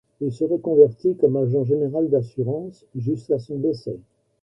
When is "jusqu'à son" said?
2.95-3.59